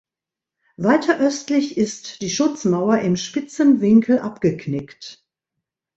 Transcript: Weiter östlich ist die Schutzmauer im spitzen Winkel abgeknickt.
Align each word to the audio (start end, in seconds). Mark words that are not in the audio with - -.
Weiter 0.77 1.19
östlich 1.19 1.77
ist 1.77 2.23
die 2.23 2.31
Schutzmauer 2.31 2.97
im 3.01 3.15
spitzen 3.15 3.81
Winkel 3.81 4.17
abgeknickt. 4.17 5.23